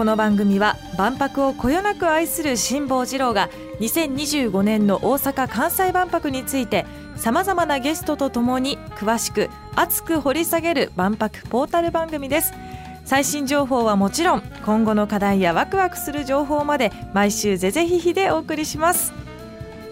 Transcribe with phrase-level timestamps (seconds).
[0.00, 3.50] この番組は万博をこよなく愛する辛坊治郎が
[3.80, 6.86] 2025年の大阪・関西万博について
[7.16, 12.54] さまざまなゲストとともに詳しく熱く掘り下げる万博ポータル番組です。
[13.04, 19.12] 最新情報はもちろん今後の課題やワクワクする情報まで毎週ぜぜひひでお送りします。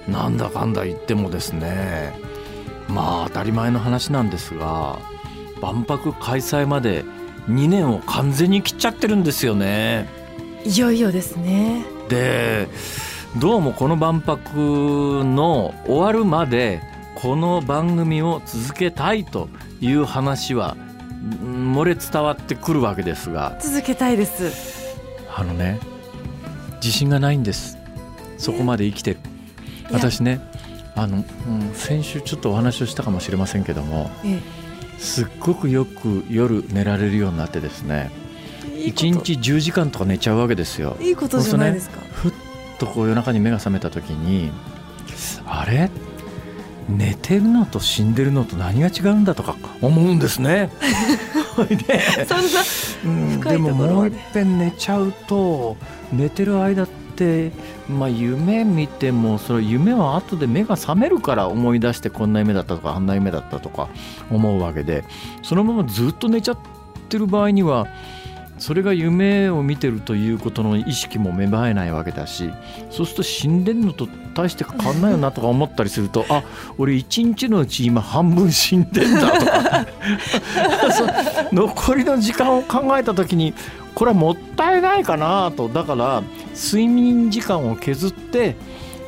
[0.09, 2.19] なんだかんだ言ってもですね
[2.89, 4.99] まあ当たり前の話なんですが
[5.61, 7.05] 万博開催まで
[7.49, 10.09] 2年を完全に切っちゃってるんですよね。
[10.65, 11.85] いよいよですね。
[12.09, 12.69] で
[13.39, 16.83] どうもこの万博の終わるまで
[17.15, 19.49] この番組を続けたいと
[19.81, 20.77] いう話は
[21.35, 23.57] ん漏れ伝わってくるわけですが。
[23.61, 24.97] 続けたいです。
[25.35, 25.79] あのね
[26.77, 27.79] 自信がないんです。
[28.37, 29.21] そこまで生きてる。
[29.91, 30.41] 私ね
[30.95, 34.41] あの、うん、先週ちょっとお話をしたかもしれませんけどもえ
[34.99, 38.11] すっごくよく夜寝られるようになってですね
[38.75, 39.07] えいいこと。
[39.07, 40.97] 1日10時間とか寝ちゃうわけですよ。
[41.01, 42.33] いいことじゃないですか、ふっ
[42.79, 44.51] とこう夜中に目が覚めた時に
[45.47, 45.91] あれ？
[46.89, 50.71] 寝てるのと死んでるのと何が違うんだとか思うんですね。
[51.69, 51.77] で。
[53.51, 55.77] でももういっぺん寝ちゃうと
[56.13, 57.08] 寝てる間って、
[57.89, 63.89] まあ、夢見てもそれ夢は後で目が覚めるから思い出してこんな夢だったとかあんな夢だったとか
[64.31, 65.05] 思うわけで
[65.43, 66.59] そのままずっと寝ちゃっ
[67.09, 67.87] てる場合には
[68.59, 72.51] それが夢を見てるということの意識も芽生えないわけだし
[72.91, 76.43] そうすると死んでんのと大して変わんないよなとか思ったりするとあ
[76.77, 79.87] 俺一日のうち今半分死んでんだとか。
[81.53, 83.55] 残りの時間を考えた時に
[83.99, 85.69] これはもったいないかなと。
[85.69, 86.23] だから
[86.55, 88.55] 睡眠時間を削って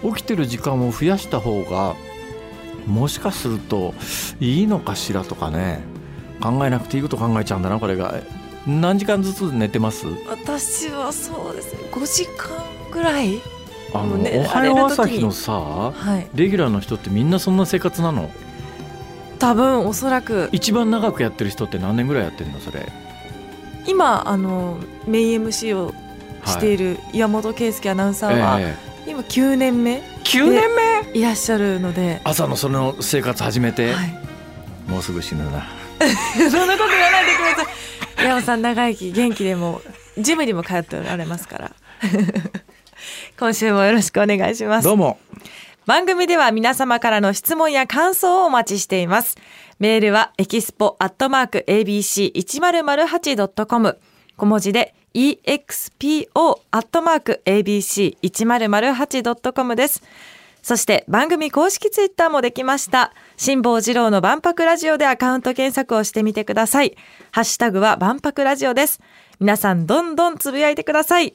[0.03, 1.95] 起きてる時間を増やした方が
[2.87, 3.95] もしかすると
[4.41, 5.85] いいのかしらとかね。
[6.43, 8.21] 考えなくていいこと考えちゃうんだなこれが。
[8.67, 10.07] 何時間ずつ寝てます？
[10.29, 11.89] 私はそうですね。
[11.93, 12.51] 5時間
[12.91, 13.41] ぐらい。
[13.95, 16.29] あの、ねおはよう朝日のさはい。
[16.35, 18.29] レギュラーの人ってみんなそんな生活なの？
[19.39, 20.49] 多分おそらく。
[20.51, 22.91] 一番長くやってる人って何年ぐらいやってるのそれ？
[23.91, 25.93] 今あのメイン MC を
[26.47, 30.75] している岩本圭介アナウンサーは、え今9年目え9年
[31.13, 31.19] 目？
[31.19, 34.19] いらっしゃるので、朝のその生活始めて、はい、
[34.89, 35.67] もうすぐ死ぬな。
[36.51, 38.25] そんなこと言わないでください。
[38.25, 39.83] 岩本さん長生き元気でも
[40.17, 41.73] ジムにも通っておられますから。
[43.39, 44.85] 今週もよろしくお願いします。
[44.85, 45.19] どうも。
[45.87, 49.37] 番組では皆様からの質問や感想をお待ちしています。
[49.81, 53.99] メールはエキスポアットマーク ABC1008.com
[54.37, 56.27] 小文字で expo
[56.71, 60.03] アットマーク ABC1008.com です。
[60.63, 63.15] そして番組公式ツイッターもできました。
[63.39, 66.95] 辛坊治郎の万博ラジオでアカウント検索をしてみてください。
[67.33, 69.01] ハッシュタグは万博ラジオです。
[69.41, 71.33] 皆さんどんどんつぶやいてください。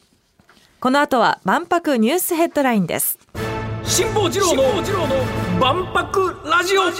[0.80, 3.18] この後は万博ニュースヘッドラインです。
[3.84, 4.62] 辛坊治郎の
[5.60, 6.92] 万博ラジオ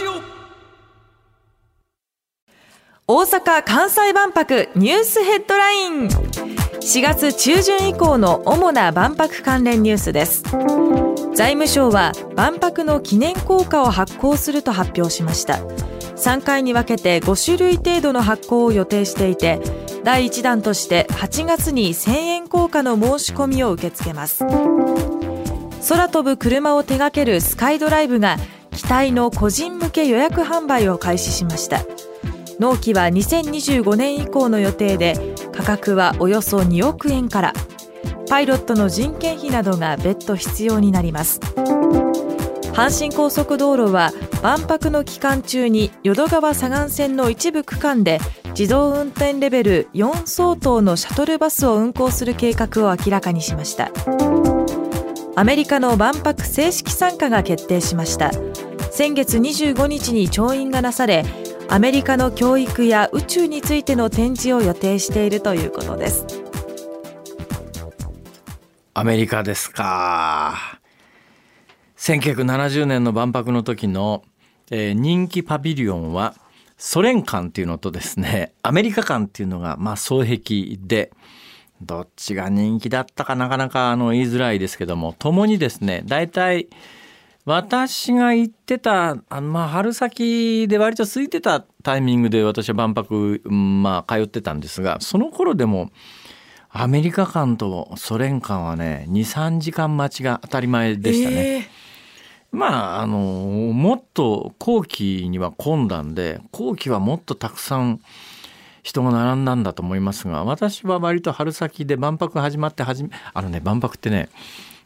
[3.08, 6.08] 大阪・関西万博ニュースヘッドライン。
[6.08, 10.42] 4月中旬以降の主な万博関連ニュースです。
[11.32, 15.58] 財務省は万博の記念硬貨を発行すると発表しました。
[16.16, 19.60] 3回に分けて5種類程度の発行を予定していて
[20.02, 24.44] 第1弾として8月に1000円硬貨の申し込みを受け付けます。
[25.88, 28.36] 空飛ぶ車を手掛けるスカイドライブが
[28.72, 31.84] 機体の個人向け予約販売を開始しました。
[32.58, 35.14] 納期は2025年以降の予定で
[35.52, 37.52] 価格はおよそ2億円から。
[38.28, 41.40] パイロットの人件費などが別途必要になります。
[42.72, 53.90] 阪神高速道路は万博の期間中に淀川左岸線の一部区間で自動運転レベル4相当のシャトルバスを運行する計画を明らかにしました。
[55.36, 58.30] アメリカの万博正式参加が決定しました。
[58.90, 61.24] 先月25日に調印がなされ
[61.68, 66.24] アメリカの教育や宇宙についての展示を予定しているということです。
[68.94, 70.80] アメリカですか。
[71.98, 74.22] 1970年の万博の時の、
[74.70, 76.34] えー人気パビリオンは
[76.78, 81.10] ソ連館っていうのとですねアメリカ館っていうのがまあ双璧で
[81.80, 86.68] どっちが人気だったかなかなかあの言いづらいですけども共にですね大体
[87.46, 95.90] 私が行ってたあのまあ春先で割と空いてたタイミングで私は万博、まあ、通ってたんですがその頃でも
[96.70, 101.36] アメリカ間とソ連間はね23時間待ちが当たり前でしたね。
[101.36, 101.86] えー
[102.52, 108.00] まああのもっと後期には混んだんで後期はもっとたくさん
[108.82, 114.30] 人が並んだんだと思いますが私は割と春先で万博始まって始めあのね万博ってね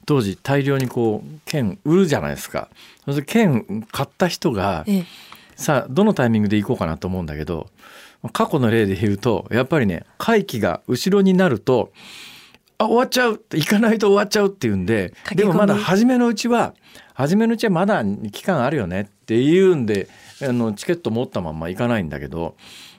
[0.07, 2.69] 当時大量にこう券売るじゃないですか。
[3.05, 5.05] それで券買った人が、ええ、
[5.57, 7.69] さあどのタイミングで行こうかなと思うんだけど
[8.33, 11.93] 過去の例で言うとやっぱりね会期が後ろになると
[12.79, 16.75] あ終わっちゃう行かないと終わっちゃうっていうんででもまだ初めのうちは
[17.15, 20.09] 初めのうちはまだ期間あるよねっていうんで
[20.43, 22.57] あのチケット持ったまま行かないんだけど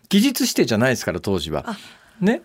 [0.10, 1.66] 期日指定じゃないですから当時は。
[2.22, 2.44] ね、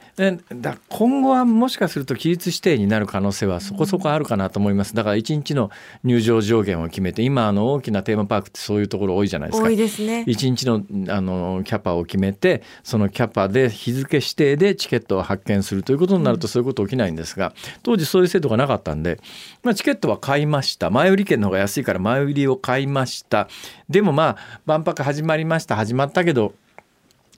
[0.48, 4.94] だ今後はもしかすると期日指定になる可能性はそこそこあるかなと思います。
[4.94, 5.70] だから1日の
[6.02, 9.68] 入場上限を決めて今あの大きなテーマパークってそういうところ多いじゃないですか。
[9.68, 10.24] 多いですね。
[10.26, 10.82] 1日の
[11.14, 17.52] あのキャパを決めてそのキャパで日付指定でチケットを発券するということになるとそういうこと起きないんですが
[17.82, 19.20] 当時そういう制度がなかったんで、
[19.62, 20.88] まあ、チケットは買いました。
[20.88, 23.48] 前売り券の方が安いから前売りを買いました。
[23.90, 25.76] でもまあ万博始まりました。
[25.76, 26.54] 始まったけど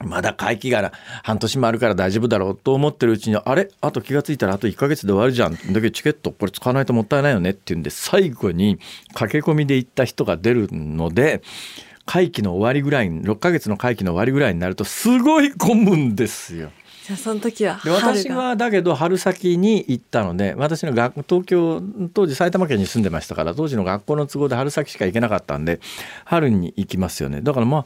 [0.03, 0.93] まだ会期が
[1.23, 3.69] 半年もあるから大丈夫だろうと思ってるうちにあれ？
[3.81, 5.53] あと気が付いたらあと1ヶ月で終わるじゃん。
[5.53, 8.79] だけどチケットこれ使わないともったいないよねっていうんで最後に
[9.13, 11.41] 駆け込みで行った人が出るので
[12.05, 16.71] 会期の終わりぐらい6ヶ月の会期の終わりぐらいになるとすごい混むんですよ。
[17.05, 21.81] じゃあその時はで私はだけど春先に行ったので私の学東京
[22.13, 25.79] 当時埼玉県に住んでましたから当時の学校の都合で春先しか行けなかったんで
[26.23, 27.41] 春に行きますよね。
[27.41, 27.85] だからまあ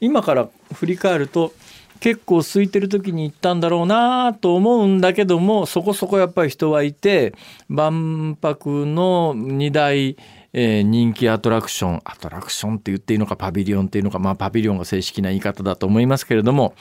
[0.00, 1.52] 今から振り返ると
[2.00, 7.34] 結構空いてる時に行ったんだろうなと思うんだけどもそこそこやっぱり人はいて
[7.68, 10.16] 万博の2大
[10.52, 16.74] えー、人気アトラクションアトラクションって言っていいのかパビリオンっていうのかまあパビリオンが正式な言い方だと思いますけれども、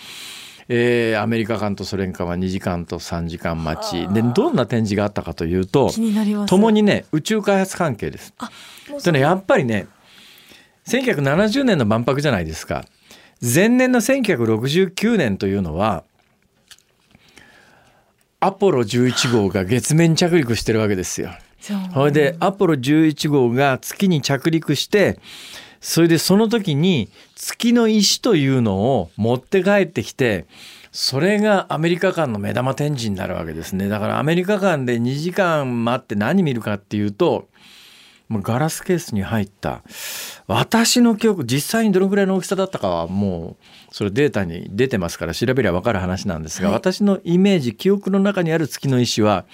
[0.69, 5.91] えー、アメリカ間とソ連間は2時間と3時間待ちでどんな展示があったかというと
[6.47, 8.33] ともにね宇宙開発関係です。
[9.03, 9.87] でねやっぱりね
[10.87, 12.85] 1970年の万博じゃないですか。
[13.41, 16.03] 前年の1969年というのは
[18.39, 21.29] アポロ11号が月面に着陸してるわけですよ。
[21.93, 25.19] それでアポロ11号が月に着陸して
[25.81, 30.45] それでその時に月の石というのを持って帰ってきて
[30.91, 37.48] それがアメリカ間の目玉展示になるわけですねだからアメリカ間で2時間待って何見るかっていうと
[38.31, 39.81] ガラスケースに入った
[40.47, 49.45] 私の記憶実際にどのぐらいの大きさだったかはもうそれデータに出てますから調べりゃ分かる話なんですが、はい、私のイメージ記憶の中にある月の石は、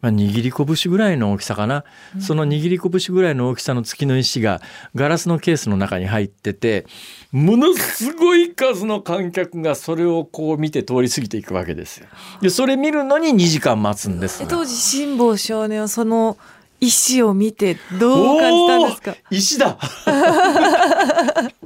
[0.00, 1.84] まあ、握り拳ぐらいの大きさかな、
[2.14, 4.62] うん、その握り拳ぐらいの大きさの月の石が
[4.94, 6.86] ガラスのケースの中に入ってて
[7.32, 12.06] ものすごい数の観客がそれをこう見て通り過ぎていくわけですよ。
[12.40, 14.46] でそれ見るのに2時間待つんです。
[14.48, 16.38] 当時辛坊少年はその
[16.80, 19.16] 石を見てどう感じたんですか？
[19.30, 19.78] 石だ。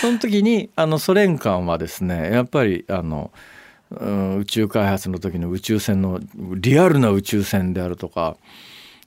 [0.00, 3.30] その時にあのソ連間はですねやっぱりあの、
[3.90, 6.20] うん、宇宙開発の時の宇宙船の
[6.56, 8.36] リアルな宇宙船であるとか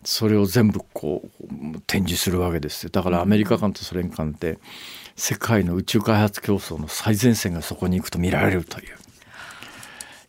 [0.04, 4.58] それを全部こう展示するわけですだからアメリカ間とソ連間って
[5.16, 8.96] 世界の宇宙開発競争の最前線がそこに行くと見られるという。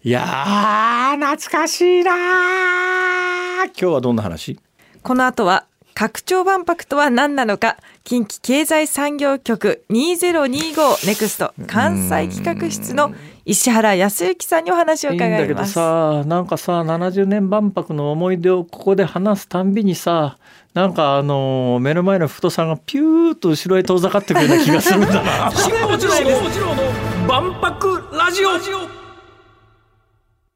[0.04, 4.58] いや懐かしいな今日はどんな話？
[5.02, 13.12] この後は拡張万博とは何なのか近畿経済産業局2025ネクスト関西企画室の
[13.44, 15.40] 石原康之さんにお話を伺います。
[15.40, 20.38] いいんだけどさなんかさ70年万博の思い出をここで話すたんびにさ
[20.72, 25.50] なんかあの目の前の太さがピューッと後ろへ遠ざかってくるような気がするんだな。
[27.26, 29.01] 万博ラジオ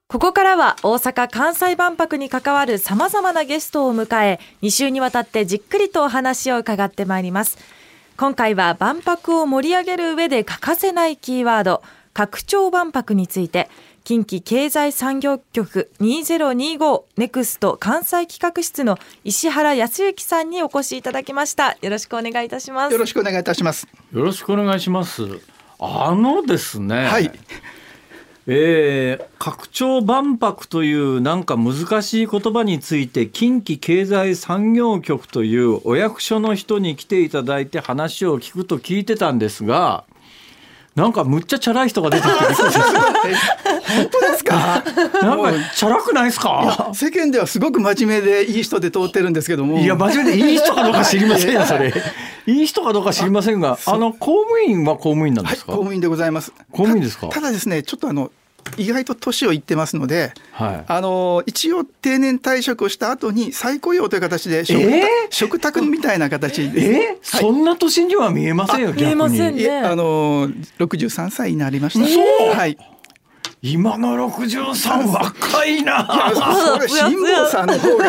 [0.08, 7.58] ここからは大阪・関西万博に関わる様々なゲストを迎え、2週にわたってじっくりとお話を伺ってまいります。
[8.16, 11.82] 今回は万博を盛り上げる上で欠かせないキーワード、
[12.14, 13.68] 拡張万博について、
[14.04, 21.76] 近畿経済産業局2025ネクスト関西企画室の石原康之さんにお越しいただきました。
[21.82, 22.92] よろしくお願いいたします。
[22.92, 23.88] よろしくお願いいたします。
[24.12, 25.24] よろしくお願いします。
[25.80, 27.06] あのですね。
[27.06, 27.32] はい。
[28.48, 40.04] えー、拡張万博というなんか難しい言葉について近畿経済産業局というお役所の人に来ていただいて話を聞くと聞いてたんですが
[40.96, 42.54] なんかむっちゃチャラい人が出てきて本
[44.10, 44.82] 当ですか？
[45.22, 49.78] なんかチャラくないですいかや世間ではすごく真面目でいい人で通ってるんですけども。
[49.78, 51.92] いや真面目でいい人かどうか知りませんよそれ。
[52.46, 56.50] いい人かどうか知りませんがあの公務員は公務員なんはいですか、公務員でございます。
[56.70, 57.28] 公務員ですか？
[57.28, 58.32] たただですねちょっとあの
[58.76, 60.84] 意外と年をいってますのではい。
[60.86, 65.04] あの一応定年退職をした後に再雇用という形で食,、えー？
[65.30, 66.80] 食卓みたいな形で。
[66.80, 69.62] えそんな年には見えませんよ、逆に見えませんね。
[69.62, 72.06] いえあの63歳になりました。
[72.06, 72.76] そうはい。
[73.62, 76.06] 今の63若いな。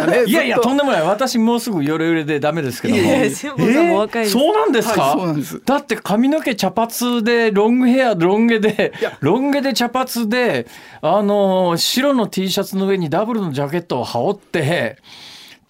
[0.06, 0.26] ね。
[0.26, 0.74] いやいやと。
[0.74, 1.02] んでもない。
[1.02, 3.00] 私もうすぐヨレヨレでダメですけども。
[3.00, 4.34] いやいやいや辛坊さんも若いです。
[4.34, 5.62] そうなんですか、はいす。
[5.66, 10.68] だって髪の毛茶髪でロングヘアロン毛でロン毛で茶髪で
[11.02, 14.98] あの白の T シャツの上にダブルのジャケットを羽織ってん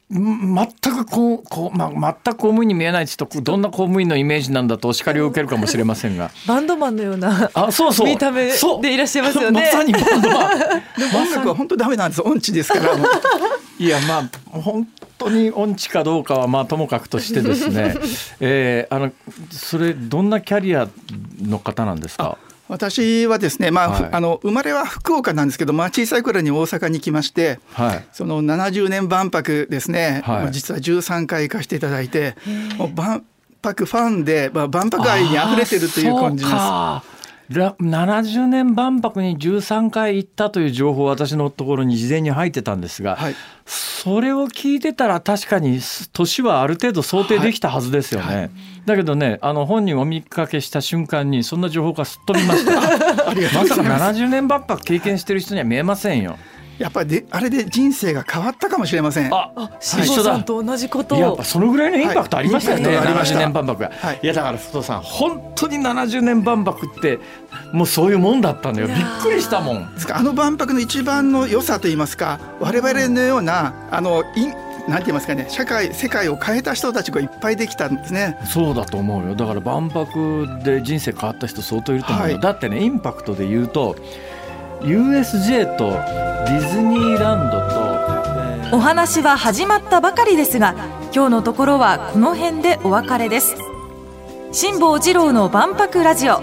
[0.10, 1.90] 全くこうこう、まあ、
[2.24, 12.22] 全く公務員に見えないですとどんな公務員のイメージなんだとお叱りを受けるかもしれませんが バンドマンのようなあそうそう見た目そうでいらっしゃいますよね まさにバンドマン音楽は本当ダメなんです。
[12.22, 12.92] 音痴ですから。
[13.80, 14.88] いやまあ本
[15.20, 17.96] 当に音痴かどうかはまあともかくとしてですね、
[18.40, 19.12] えー、あの
[19.52, 20.88] それどんなキャリア
[21.42, 22.38] の方なんですか？
[22.68, 27.60] 私はですね、まあ、はいあの生まれは福岡なんですけど、まあ小さい頃に大阪に来まして。
[27.74, 28.06] はい。
[28.12, 32.36] その70年万博ですね、はいまあ実は13回行かせていただいて、
[32.78, 33.26] もう万
[33.62, 36.54] 博ファンで、まあ、万博愛に溢れてるという感じです。
[36.56, 37.18] あーそう
[37.54, 43.36] から70年万博に13回行ったという情報私のところに事前に入ってたんですが、はい
[44.08, 45.82] それを聞いてたら確かに
[46.14, 48.50] 年はある程度想定できたはずですよね、
[48.86, 52.72] だけどねあの本人をお見かけした瞬間にそんな情報がすっ飛びました。
[52.74, 52.96] まさか
[53.60, 54.22] ございます。
[54.22, 56.38] 70年万博経験してる人には見えませんよ
[56.78, 59.34] やっぱりであれで人生が変わったかもしれません。
[59.34, 61.16] あ辛坊さんと同じこと。
[61.16, 62.96] をやっぱそのぐらいのインパクトありましたよね、はい。
[62.96, 63.82] インパクトがありました70年万博。
[63.82, 64.20] が、はい。
[64.22, 67.20] い、やだから福藤さん本当に70年万博って
[67.74, 69.94] もうそういうもんだったんだよびっくりしたもん。
[69.94, 74.48] ですからあの万博の一番の良さといいますか我々のようなあのい
[74.88, 78.38] なんて言いますかね社会世界を変えた人たちがいっぱいできたんですね。
[78.46, 79.36] そうだと思うよ。
[79.36, 82.42] だから万博で人生変わった人相当いると思うよ、はい。
[82.42, 83.98] だってねインパクトで言うと
[84.82, 90.76] USJ とディズニーランドと、えーお話は始まったばかりですが
[91.14, 93.56] 今日のところはこの辺でお別れです。
[94.52, 96.42] 辛坊治郎の万博ラジオ。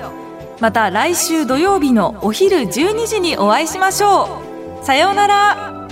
[0.58, 4.40] また来週土曜日のお昼12時にお会いしましょ
[4.80, 4.84] う。
[4.84, 5.83] さようなら。